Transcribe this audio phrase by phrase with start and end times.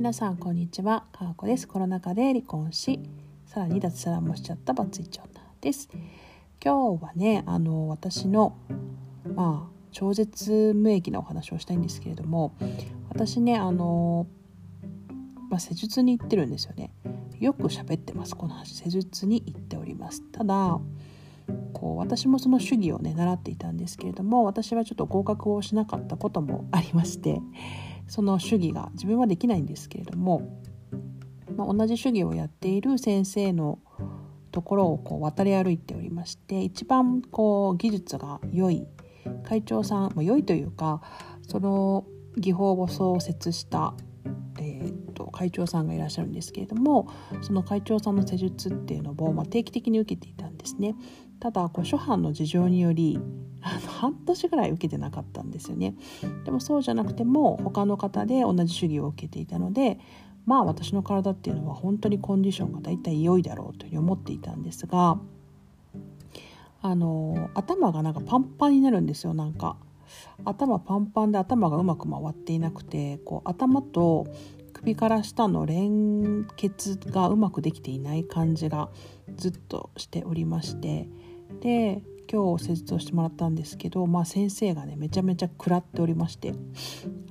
[0.00, 1.04] 皆さんこんにちは。
[1.12, 1.68] かわこです。
[1.68, 3.00] コロナ禍で離婚し
[3.44, 5.28] さらに脱サラもしちゃったバツイチ女
[5.60, 5.90] です。
[6.64, 8.56] 今日はねあの私の
[9.34, 12.54] まあ超絶無益なお話をしたいんですけれども
[13.10, 14.26] 私ねあの、
[15.50, 16.94] まあ、施術に行ってるんですよね。
[17.38, 18.76] よく喋ってますこの話。
[18.76, 20.22] 施術に行っております。
[20.32, 20.80] ただ
[21.74, 27.42] こう私もその主義をね習っていたんですけれども私はちょっと合格をしなかったこともありまして
[28.10, 30.60] その主義が自分はできないんですけれども、
[31.56, 33.78] まあ、同じ主義をやっている先生の
[34.50, 38.88] ところをこう渡り歩いておりまして一番こう技術が良い
[39.44, 41.00] 会長さん、まあ、良いというか
[41.46, 42.04] その
[42.36, 43.94] 技法を創設した、
[44.58, 47.08] えー、と会長さんがいらっしゃるんですけれども
[47.42, 50.96] その会長さんの施術っていうのを、まあ、定期的に受けていたんですね。
[51.40, 53.18] ただこう諸般の事情により
[53.62, 55.94] あの半年ぐらい受けてなかったんですよね。
[56.44, 59.98] でもそうじゃなくても他の方で同じ主義を受けていたので
[60.46, 65.18] まあ私の体っていうのは本当にコンディションがだいたい良いだろうというふうに思っていたんですが
[66.82, 69.76] あの頭がなんかパンパンになるんですよなんか。
[70.44, 74.26] 頭パンパンで頭がうまく回っていなくてこう頭と
[74.72, 78.88] 首から下の連結がうまくできていない感じが
[79.36, 81.08] ずっとしておりまして
[81.60, 86.54] で今日施術をしてもらったんですけど、まあ、先生がねめちゃめちゃ食らっておりまして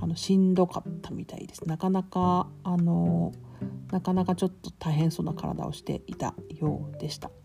[0.00, 3.32] あのしんどかったみたいですなかなかあの
[3.92, 7.30] なかなかちょっと大変そうな体をしていたようでした。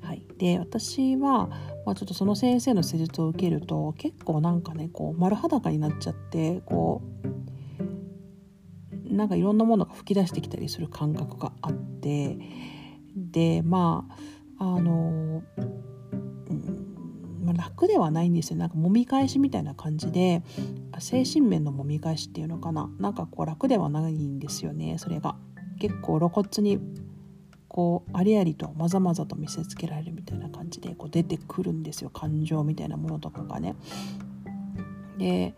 [0.00, 1.48] はい、で私は、
[1.84, 7.02] まあ、ちょっとその先生の施術を受けると結構なんかねこう丸裸になっちゃってこ
[9.10, 12.38] うなんかいろんなものが吹き出してきたりする感覚があって
[13.14, 14.14] でまあ
[14.58, 16.88] あの、うん
[17.44, 18.56] まあ、楽ではないんですよ。
[18.56, 20.42] なんか揉み返しみたいな感じで
[20.98, 22.90] 精神面の揉み返しっていうのかな。
[22.98, 25.36] なんかこう楽ではないんですよねそれが。
[25.78, 26.80] 結構露骨に
[27.68, 32.10] こうありありとまざまざと見せつけられるみたいな感じでこう出てくるんですよ。
[32.10, 33.76] 感情みたいなものとかがね。
[35.18, 35.54] で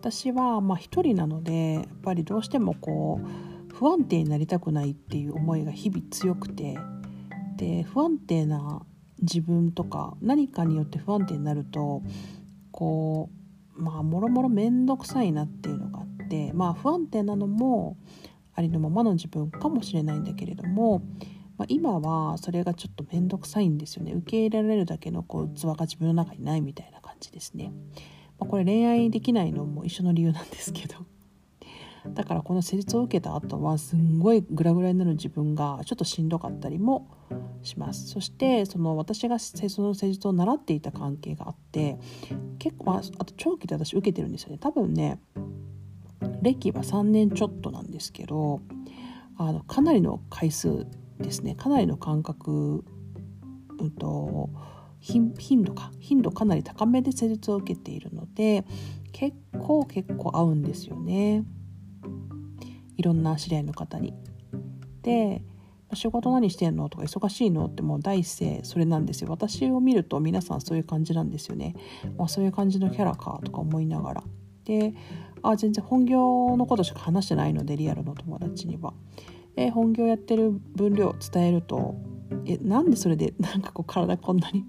[0.00, 6.76] 私はまあ一人なのでやっぱりどうしてもこう不安定になりたくないっていう思いが日々強くて
[7.56, 8.82] で不安定な
[9.20, 12.02] 自分とか何かによって不安定になると
[12.70, 13.30] こ
[13.76, 17.96] うまあもろもろ面倒くさいなっていうのがあってまあ不安定なのも
[18.54, 21.02] ありのままの自分かもしれないんだけれども、
[21.58, 27.72] まあ、今はそれがちょっと面倒くさいんですよね受け入れられるだけのこう器が自分の中にないみたいな感じですね。
[28.38, 30.96] まあ、これ恋愛できないのも一緒の理由なんですけど
[32.12, 37.08] だからこの施術を受けた後はすんごいグラグラになる自分がちょっとしんどかったりも
[37.62, 38.08] します。
[38.08, 41.98] そしてその私がその施術を習っていた関係があって
[42.58, 44.58] 結構、あ、と長期で私受けてるんですよね。
[44.58, 45.20] 多分ね
[46.42, 48.60] 歴は3年ちょっとなんですけど
[49.36, 50.86] あのかなりの回数
[51.18, 51.54] ですね。
[51.54, 52.84] かなりの間隔、
[53.78, 54.50] うんと、
[55.00, 55.32] 頻
[55.62, 55.90] 度か。
[56.00, 58.64] 頻度かなり高めで施術を受けているので
[59.12, 61.44] 結構結構合うんですよね。
[62.96, 64.14] いろんな知り合いの方に。
[65.02, 65.42] で
[65.92, 66.88] 仕事何してんの？
[66.88, 67.66] とか忙しいの？
[67.66, 69.30] ってもう第一声それなんですよ。
[69.30, 71.74] 私を見ると皆さんそういう感じなんですよね、
[72.16, 74.24] まあ、そういう感じのキャラかとか思いながら。
[74.64, 74.94] で
[75.42, 78.94] あ全然本業のことしか話してないのでリアルの友達には。
[79.54, 81.94] で本業やってる分量伝えると
[82.46, 84.64] えなんでそれでなんかこう体こんなに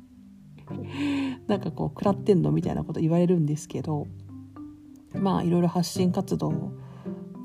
[1.47, 2.51] なんかこう食らってんの？
[2.51, 4.05] みたいなこと言われるんですけど。
[5.17, 6.73] まあいろいろ発信活動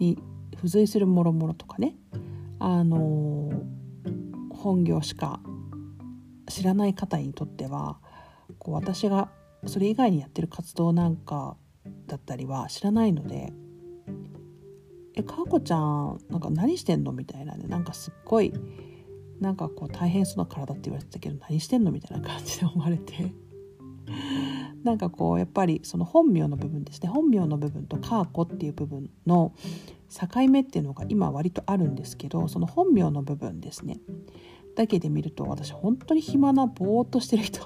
[0.00, 0.18] に
[0.56, 1.96] 付随するもろもろとかね
[2.58, 3.50] あの
[4.50, 5.40] 本業しか
[6.48, 7.98] 知らない方にとっては
[8.58, 9.30] こう私が
[9.66, 11.56] それ以外にやってる活動なんか
[12.06, 13.52] だったりは知らないので
[15.14, 18.52] 「えかーこちゃんなんか何してんの?」みたいなねなんかすっごい
[19.40, 23.32] なんかこう大変そうな体って言われてたけど何してんのみたいな感じで思われて
[24.82, 27.08] なんかこうやっぱりその本名の部分ですね。
[27.08, 29.52] 本名の部分とカーコっていう部分の
[30.08, 33.98] 境目っていうのが今割とあるんですけどその本名の部分ですね。
[34.76, 37.60] だけで見ると私本当に暇なぼーっとしてる人。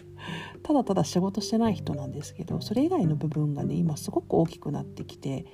[0.62, 5.46] ただただ仕事してない人なんですけどそれ以外の部分がね今すごく大きくなってきて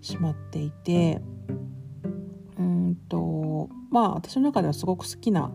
[0.00, 1.20] しまっていて
[2.58, 5.52] うんとまあ私の中ではすごく好きな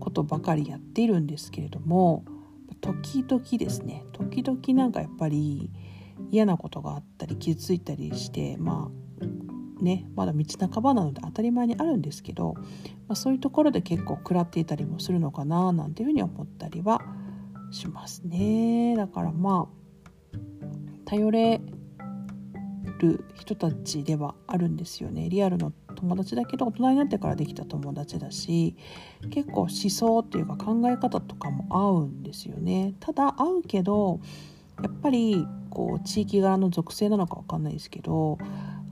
[0.00, 2.24] ことばかりやっているんですけれども
[2.80, 4.04] 時々ですね。
[4.12, 5.70] 時々なんかやっぱり
[6.30, 8.90] 嫌なことがあったり傷ついたりしてま
[9.80, 12.62] あねまだ道半ばなので当たり前にあるんですけど、ま
[13.10, 17.00] あ、そういうところで結構食らっていたりもするのかななんていうふうに思ったりは
[17.70, 18.94] しますね。
[18.96, 20.38] だからまあ
[21.04, 21.60] 頼れ
[22.98, 25.28] る人たちではあるんですよね。
[25.28, 28.74] リアルの友達だけど大人になってからできた友達だし
[29.30, 32.94] 結構思想っていうか考え方とかも合うんですよね。
[33.00, 34.20] ただ合うけど
[34.82, 38.38] やっぱりこう地域柄の属性なのか分かんないですけど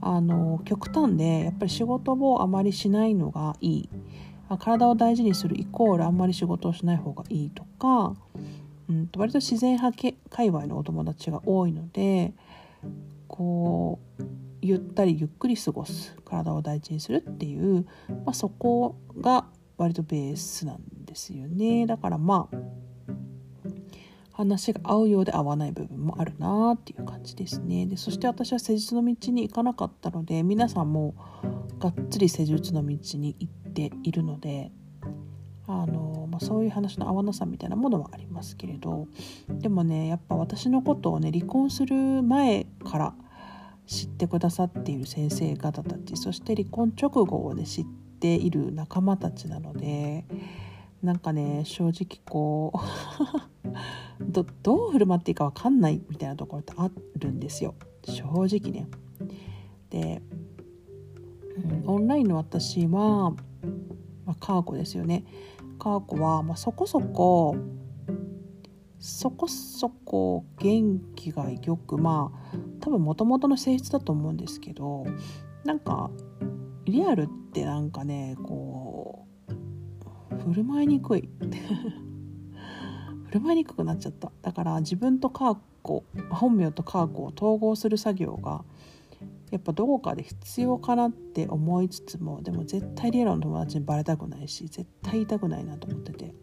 [0.01, 3.89] あの極端でやっぱり仕事をあまりしないのがいい。
[4.57, 8.15] 体を大事にするイコールあんまり仕事をしない方がいいとか、
[8.89, 12.33] うん、割と自然派界隈のお友達が多いので
[13.27, 14.23] こう
[14.61, 17.85] ゆったりゆっくり過ごす体を大事にするっていう、
[18.25, 19.45] まあ、そこが
[19.77, 21.85] 割とベースなんですよね。
[21.85, 22.57] だからまあ
[24.39, 27.85] 話が合うようで合わない部分もあるなっていう感じですね。
[27.85, 31.13] でそして私は施術の道に行かなかったので皆さんも
[31.77, 34.71] がっつり施術の道に行っているので
[35.67, 39.07] あの、まあ、そういう話の合わなさみたいなものはありますけれど
[39.49, 43.13] でもねやっぱ私のことをね離婚する前から
[43.89, 47.85] 知ってくださっている先生方たちそして離婚直後をね知っ
[48.19, 50.25] ている仲間たちなので
[51.01, 52.73] なんかね正直こ
[54.19, 58.87] う どどう振る舞っていいか分かんないみたいなところってあるんですよ正直ね。
[59.89, 60.21] で、
[61.85, 63.31] オンラインの私は、
[64.25, 65.23] まあ、カーコですよね。
[65.77, 67.55] カーコは、まあ、そこそこ
[68.99, 75.05] そこそこ元気がよくまあ多分もともとの性質だと思うんですけど
[75.63, 76.09] なんか
[76.85, 81.29] リアルってなんかねこう振る舞いにくい。
[83.25, 84.31] 振る舞いにくくなっちゃった。
[84.41, 88.63] だから自分とカーコ本名とカーコを統合する作業が
[89.51, 96.33] やっぱどこかで必要かなって思いつつもでも絶対リアルの友達にバレたくないし絶対言いたくないなと思ってて。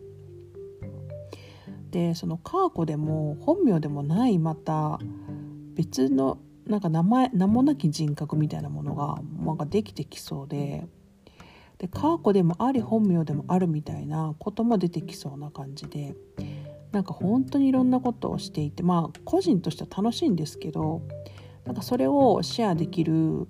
[1.91, 4.99] でそのカーコでも本名でもないまた
[5.76, 10.87] 別のなんか名前名もなき人格みたいなものがなんかできてきそうで
[11.78, 16.17] でカーコでもあり本名でもあるみたいなことも出てきそうな感じで
[16.90, 21.02] なんか本当にいろんなことをしていてまあ個人としては楽しいんですけど
[21.64, 23.46] なんかそれをシェアできる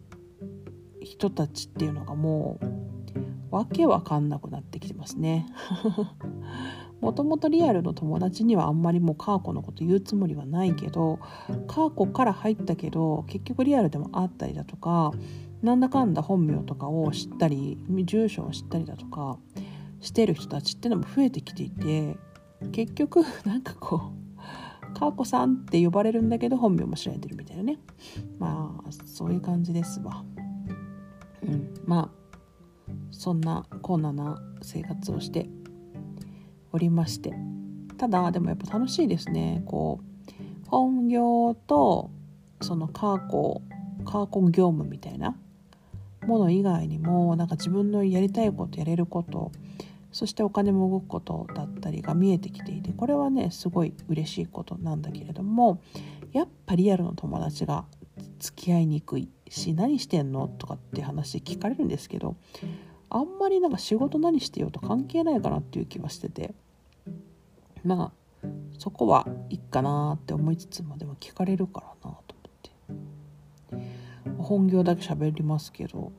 [1.01, 2.59] 人たちっていうのがも
[3.51, 5.47] うわけわかんなくなってきてますね。
[7.07, 11.21] もともとリアルの友達にはあんまりもうカーコのこと言うつもりはないけど
[11.69, 15.13] カーコから入ったけど結局リアルでもあったりだとか
[15.63, 19.39] なんだかんだ本名とかを知ったり住所を知ったりだとか
[20.01, 22.17] してる人たちってのも増えてきていて
[22.73, 24.11] 結局 なんかこ
[24.91, 27.79] う「カーコさん」って呼ばれるんだけど本名も知られてるみたいなね
[28.41, 30.25] まあそういう感じですわ。
[31.43, 32.27] うん、まあ
[33.13, 35.49] そんなコーナーな生活をして
[36.77, 37.35] おりまして。
[37.97, 39.63] ただでもやっぱ楽しいですね。
[39.65, 42.11] こう本業と
[42.61, 43.63] そのカーコ
[44.05, 45.37] カーコ業務みたいな
[46.27, 49.53] もの以外にもなんか自分のやりたいことやれること
[50.13, 55.81] そしてお金も動くことだったりが見えてきていてこれはねすごい嬉しいことなんだけれども
[56.33, 57.85] やっぱリアルの友達が
[58.39, 62.37] 付き合いにくいし何してんのとかって話聞かれるんですけど
[63.09, 66.55] あんまりなんか仕事何してようと関係ないかなっていう気はしてて。
[67.87, 68.13] ま
[68.43, 68.49] あ
[68.79, 73.87] そこはいいかなって思いつつもでも聞かれるからなと思って。
[74.39, 76.13] 本業だけ喋りますけど。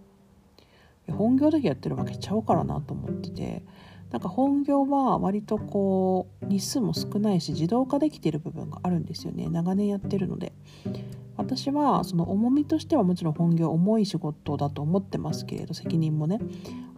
[1.09, 3.63] 本業だけやってるわけちゃうからなと思ってて。
[4.11, 9.49] なんか本業は割とこう日数も少ないし自動化できてる部分があるんですよね。
[9.49, 10.53] 長年やってるので。
[11.35, 16.39] 私はその重みとしてはもちろん本業重い仕事だと思ってますけれど責任もね。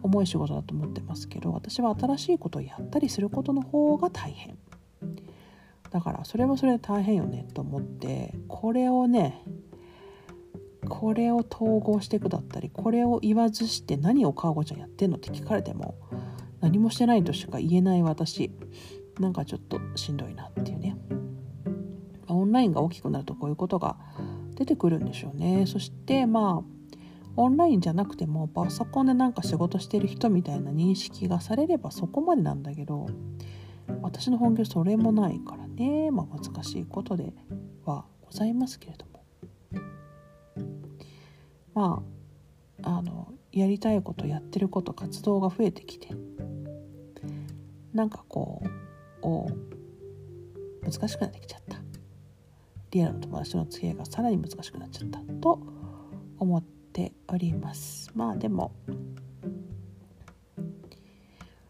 [0.02, 4.56] 重い仕事だと思ってますけど私は新しいことをやったりすることの方が大変。
[5.90, 9.42] だからそれはそれで大変よねと思ってこれをね
[10.88, 15.96] これを統合していくだったりこれを言わずして何を川子ちゃんやってんのって聞かれても
[16.60, 18.50] 何もしてないとしか言えない私
[19.18, 20.96] なんかちょっとしんどいなっていうね。
[22.28, 23.96] オンラインが大きくなるとこういうことが
[24.54, 25.66] 出てくるんでしょうね。
[25.66, 26.80] そしてまあ
[27.36, 33.06] オンラインじゃなくてもパソコンでなんか仕事してる人みたいな認識がされればそこまでなんだけど
[34.02, 37.32] 私の本業それもないからね、まあ、難しいことで
[37.86, 39.24] はございますけれども。
[41.72, 42.02] ま
[42.82, 46.08] ああのやりたいことやってること活動が増えてきて
[47.92, 48.68] なんかこう
[49.22, 49.48] お
[50.82, 51.78] 難しくなってきちゃった。
[52.90, 55.60] リアルの友達の付き合いがさらに難しくなっちゃったと
[56.38, 58.10] 思っております。
[58.14, 58.72] まあでも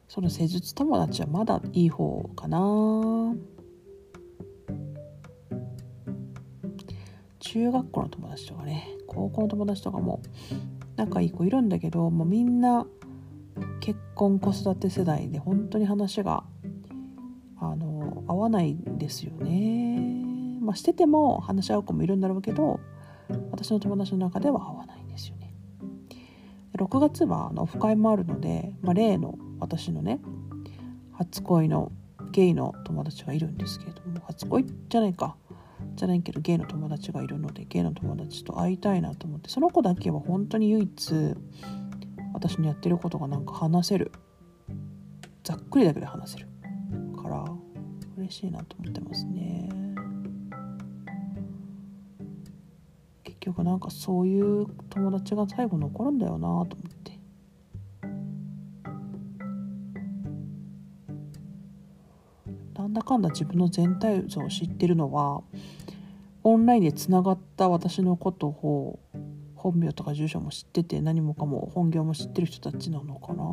[0.09, 3.35] その施術友達はまだいい方かな。
[7.51, 10.23] 中学校の友達とかね高校の友達とかも
[10.95, 12.87] 仲いい子いるんだけどもうみんな
[13.81, 16.45] 結婚子育て世代で本当に話が
[17.59, 19.99] あの合わないんですよね。
[20.63, 22.79] まあ、してても話し合う子もいるんだろうけど
[23.51, 25.53] 私の友達の中では合わないんですよね。
[26.77, 30.21] 6月はあのオフ会もあるので、まあ、例の私のね
[31.15, 31.91] 初恋の
[32.31, 35.35] ゲイの友達がいるんですけれども初恋じゃないか
[36.01, 41.35] じゃないけどゲイの友達がいるのでゲイの友達と会いたいなと思ってその子だけは本当に唯一
[42.33, 44.11] 私のやってることがなんか話せる。
[45.45, 46.47] ざっくりだけで話せる。
[47.21, 47.45] から
[48.17, 49.69] 嬉しいなと思ってますね。
[53.23, 56.67] 結局なんかそういう友達が最後残るんだよなと思っ
[57.05, 57.21] て。
[62.75, 65.43] なんだかんだ自分の全体像を知ってるのは
[66.43, 68.99] オンラインでつながった私のことを
[69.55, 73.45] 本名とか住所も知ってて何もかも本業も知ってる人たちなのかな？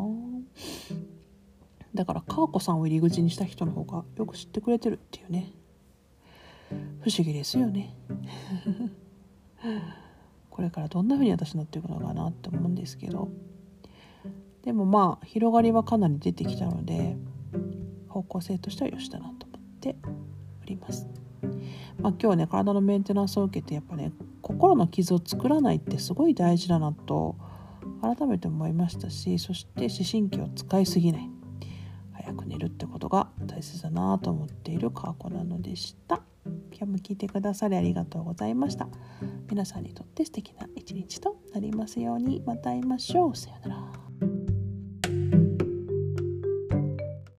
[1.94, 5.51] だから川子さんを入り口にした人の方がよく知ってくれてるっていうね。
[7.01, 7.96] 不思議ですよね。
[10.50, 13.29] これからどんな風に私になっていくのかなって思うんですけど。
[14.63, 17.15] でもまあ広がりはかなり出てきたので
[18.10, 19.96] 方向性としてはよしだなと思って
[20.62, 21.08] おります。
[22.00, 27.36] まあ、今日ね体のメンテナンスを受けてやっぱね心の傷を作らないってすごい大事だなと
[28.01, 31.29] 改めて思いましたしそして思春期を使いすぎない
[32.13, 36.22] 早く寝るってことが大切だなと思っているカーコなのでした。
[36.72, 38.88] 今日も聞いてくださりありがとうございました。
[39.50, 43.36] 皆さんにとって素敵な一日となりますようにまた会いましょう。
[43.36, 43.96] さようなら。